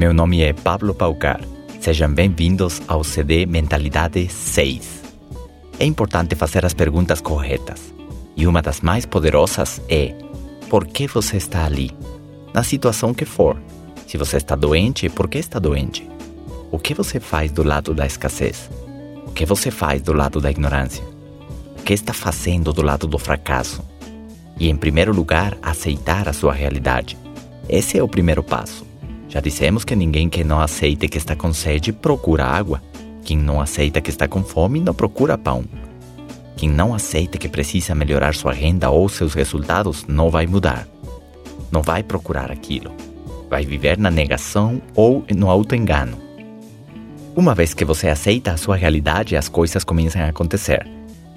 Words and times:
Meu 0.00 0.14
nome 0.14 0.40
é 0.40 0.54
Pablo 0.54 0.94
Paucar. 0.94 1.42
Sejam 1.78 2.10
bem-vindos 2.10 2.80
ao 2.88 3.04
CD 3.04 3.44
Mentalidade 3.44 4.30
6. 4.30 5.02
É 5.78 5.84
importante 5.84 6.34
fazer 6.34 6.64
as 6.64 6.72
perguntas 6.72 7.20
corretas. 7.20 7.92
E 8.34 8.46
uma 8.46 8.62
das 8.62 8.80
mais 8.80 9.04
poderosas 9.04 9.78
é: 9.90 10.14
por 10.70 10.86
que 10.86 11.06
você 11.06 11.36
está 11.36 11.66
ali? 11.66 11.90
Na 12.54 12.62
situação 12.62 13.12
que 13.12 13.26
for. 13.26 13.60
Se 14.06 14.16
você 14.16 14.38
está 14.38 14.56
doente, 14.56 15.06
por 15.10 15.28
que 15.28 15.36
está 15.36 15.58
doente? 15.58 16.08
O 16.72 16.78
que 16.78 16.94
você 16.94 17.20
faz 17.20 17.52
do 17.52 17.62
lado 17.62 17.92
da 17.92 18.06
escassez? 18.06 18.70
O 19.26 19.32
que 19.32 19.44
você 19.44 19.70
faz 19.70 20.00
do 20.00 20.14
lado 20.14 20.40
da 20.40 20.50
ignorância? 20.50 21.04
O 21.78 21.82
que 21.82 21.92
está 21.92 22.14
fazendo 22.14 22.72
do 22.72 22.80
lado 22.80 23.06
do 23.06 23.18
fracasso? 23.18 23.82
E, 24.58 24.70
em 24.70 24.76
primeiro 24.76 25.12
lugar, 25.12 25.58
aceitar 25.60 26.26
a 26.26 26.32
sua 26.32 26.54
realidade. 26.54 27.18
Esse 27.68 27.98
é 27.98 28.02
o 28.02 28.08
primeiro 28.08 28.42
passo. 28.42 28.88
Já 29.30 29.40
dissemos 29.40 29.84
que 29.84 29.94
ninguém 29.94 30.28
que 30.28 30.42
não 30.42 30.60
aceite 30.60 31.08
que 31.08 31.16
está 31.16 31.36
com 31.36 31.52
sede 31.52 31.92
procura 31.92 32.44
água. 32.44 32.82
Quem 33.24 33.38
não 33.38 33.60
aceita 33.60 34.00
que 34.00 34.10
está 34.10 34.26
com 34.26 34.42
fome 34.42 34.80
não 34.80 34.92
procura 34.92 35.38
pão. 35.38 35.64
Quem 36.56 36.68
não 36.68 36.92
aceita 36.92 37.38
que 37.38 37.48
precisa 37.48 37.94
melhorar 37.94 38.34
sua 38.34 38.52
renda 38.52 38.90
ou 38.90 39.08
seus 39.08 39.32
resultados 39.32 40.04
não 40.08 40.30
vai 40.30 40.48
mudar. 40.48 40.84
Não 41.70 41.80
vai 41.80 42.02
procurar 42.02 42.50
aquilo. 42.50 42.92
Vai 43.48 43.64
viver 43.64 43.96
na 43.96 44.10
negação 44.10 44.82
ou 44.96 45.24
no 45.32 45.48
autoengano. 45.48 46.18
Uma 47.36 47.54
vez 47.54 47.72
que 47.72 47.84
você 47.84 48.08
aceita 48.08 48.50
a 48.50 48.56
sua 48.56 48.74
realidade, 48.74 49.36
as 49.36 49.48
coisas 49.48 49.84
começam 49.84 50.22
a 50.22 50.28
acontecer. 50.28 50.84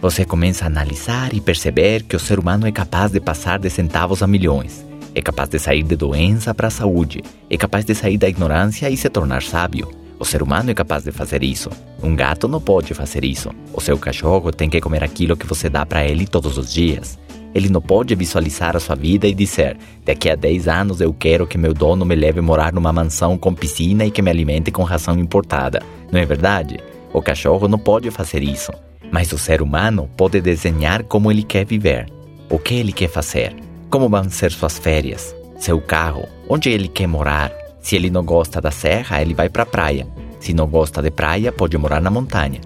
Você 0.02 0.26
começa 0.26 0.66
a 0.66 0.68
analisar 0.68 1.32
e 1.32 1.40
perceber 1.40 2.02
que 2.02 2.16
o 2.16 2.20
ser 2.20 2.40
humano 2.40 2.66
é 2.66 2.72
capaz 2.72 3.12
de 3.12 3.20
passar 3.20 3.60
de 3.60 3.70
centavos 3.70 4.24
a 4.24 4.28
milhões. 4.28 4.84
É 5.16 5.22
capaz 5.22 5.48
de 5.50 5.60
sair 5.60 5.84
de 5.84 5.96
doença 5.96 6.54
para 6.54 6.68
a 6.68 6.72
saúde. 6.72 7.22
É 7.50 7.56
capaz 7.56 7.86
de 7.86 7.94
sair 7.94 8.18
da 8.18 8.28
ignorância 8.28 8.90
e 8.90 8.98
se 8.98 9.10
tornar 9.10 9.44
sábio. 9.44 9.88
O 10.20 10.26
ser 10.26 10.42
humano 10.42 10.72
é 10.72 10.74
capaz 10.74 11.04
de 11.04 11.12
fazer 11.12 11.44
isso. 11.44 11.70
Um 12.02 12.16
gato 12.16 12.48
não 12.48 12.60
pode 12.60 12.94
fazer 12.94 13.24
isso. 13.24 13.52
O 13.74 13.82
seu 13.82 13.98
cachorro 13.98 14.52
tem 14.52 14.70
que 14.70 14.82
comer 14.82 15.04
aquilo 15.04 15.38
que 15.38 15.46
você 15.46 15.70
dá 15.70 15.86
para 15.86 16.06
ele 16.06 16.26
todos 16.26 16.58
os 16.58 16.74
dias. 16.74 17.20
Ele 17.54 17.70
não 17.70 17.82
pode 17.82 18.16
visualizar 18.16 18.76
a 18.76 18.80
sua 18.80 18.96
vida 18.96 19.28
e 19.28 19.34
dizer: 19.36 19.78
daqui 20.04 20.30
a 20.30 20.36
10 20.36 20.68
anos 20.68 21.02
eu 21.02 21.14
quero 21.14 21.46
que 21.46 21.58
meu 21.58 21.74
dono 21.74 22.06
me 22.06 22.16
leve 22.16 22.42
morar 22.42 22.74
numa 22.74 22.92
mansão 22.92 23.38
com 23.38 23.54
piscina 23.54 24.06
e 24.06 24.12
que 24.12 24.22
me 24.22 24.32
alimente 24.32 24.72
com 24.72 24.84
ração 24.84 25.20
importada. 25.20 25.82
Não 26.12 26.20
é 26.20 26.26
verdade? 26.26 26.80
O 27.14 27.22
cachorro 27.22 27.68
não 27.68 27.78
pode 27.78 28.10
fazer 28.10 28.42
isso. 28.42 28.72
Mas 29.12 29.32
o 29.32 29.38
ser 29.38 29.62
humano 29.62 30.10
pode 30.18 30.42
desenhar 30.42 31.04
como 31.04 31.32
ele 31.32 31.44
quer 31.44 31.66
viver, 31.66 32.08
o 32.50 32.58
que 32.58 32.74
ele 32.74 32.92
quer 32.92 33.10
fazer, 33.10 33.56
como 33.94 34.10
vão 34.10 34.28
ser 34.28 34.52
suas 34.52 34.80
férias, 34.80 35.36
seu 35.60 35.80
carro, 35.80 36.28
onde 36.50 36.68
ele 36.68 36.88
quer 36.88 37.06
morar. 37.06 37.54
Se 37.80 37.96
ele 37.96 38.10
não 38.10 38.26
gosta 38.26 38.60
da 38.60 38.72
serra, 38.72 39.22
ele 39.22 39.36
vai 39.36 39.50
para 39.50 39.62
a 39.62 39.68
praia. 39.68 40.08
Se 40.40 40.52
não 40.52 40.66
gosta 40.66 41.00
de 41.00 41.12
praia, 41.12 41.52
pode 41.52 41.78
morar 41.78 42.02
na 42.02 42.10
montanha. 42.10 42.60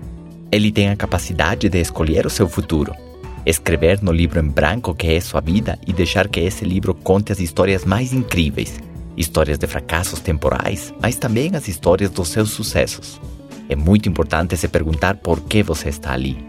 Ele 0.50 0.72
tem 0.72 0.88
a 0.88 0.95
capacidade 0.95 1.67
de 1.67 1.81
escolher 1.81 2.25
o 2.25 2.30
seu 2.30 2.48
futuro, 2.48 2.95
escrever 3.45 4.02
no 4.02 4.14
livro 4.14 4.39
em 4.39 4.48
branco 4.48 4.95
que 4.95 5.08
é 5.11 5.20
sua 5.20 5.42
vida 5.42 5.78
e 5.86 5.92
deixar 5.92 6.30
que 6.30 6.39
esse 6.39 6.64
livro 6.64 6.95
conte 6.95 7.33
as 7.33 7.42
histórias 7.42 7.83
mais 7.83 8.14
incríveis, 8.14 8.80
histórias 9.17 9.58
de 9.58 9.67
fracassos 9.67 10.22
temporais, 10.22 10.94
mas 11.02 11.17
também 11.17 11.53
as 11.58 11.67
histórias 11.67 12.09
dos 12.09 12.30
seus 12.30 12.52
sucessos. 12.52 13.20
É 13.67 13.75
muito 13.75 14.08
importante 14.08 14.55
se 14.55 14.70
perguntar 14.70 15.16
por 15.17 15.42
que 15.42 15.61
você 15.61 15.89
está 15.89 16.14
ali. 16.14 16.48